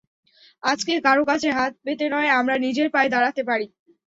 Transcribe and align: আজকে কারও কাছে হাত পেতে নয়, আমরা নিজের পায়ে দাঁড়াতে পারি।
আজকে 0.63 0.93
কারও 1.05 1.23
কাছে 1.25 1.47
হাত 1.57 1.73
পেতে 1.85 2.05
নয়, 2.13 2.29
আমরা 2.39 2.55
নিজের 2.65 2.87
পায়ে 2.93 3.13
দাঁড়াতে 3.13 3.41
পারি। 3.49 3.65